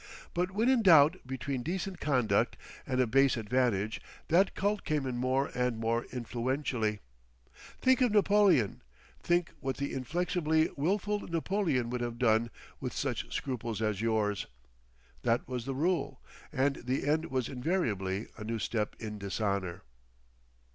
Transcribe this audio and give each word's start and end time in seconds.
But 0.33 0.49
when 0.49 0.67
in 0.67 0.81
doubt 0.81 1.17
between 1.27 1.61
decent 1.61 1.99
conduct 1.99 2.57
and 2.87 2.99
a 2.99 3.05
base 3.05 3.37
advantage, 3.37 4.01
that 4.29 4.55
cult 4.55 4.83
came 4.83 5.05
in 5.05 5.15
more 5.19 5.51
and 5.53 5.77
more 5.77 6.05
influentially: 6.11 7.01
"think 7.79 8.01
of 8.01 8.11
Napoleon; 8.11 8.81
think 9.21 9.51
what 9.59 9.77
the 9.77 9.93
inflexibly 9.93 10.69
wilful 10.75 11.19
Napoleon 11.19 11.91
would 11.91 12.01
have 12.01 12.17
done 12.17 12.49
with 12.79 12.93
such 12.93 13.31
scruples 13.31 13.79
as 13.79 14.01
yours;" 14.01 14.47
that 15.21 15.47
was 15.47 15.65
the 15.65 15.75
rule, 15.75 16.19
and 16.51 16.77
the 16.77 17.07
end 17.07 17.29
was 17.29 17.47
invariably 17.47 18.25
a 18.37 18.43
new 18.43 18.57
step 18.57 18.95
in 18.99 19.19
dishonour. 19.19 19.83